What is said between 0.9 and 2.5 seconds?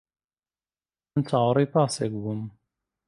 من چاوەڕێی پاسێک بووم.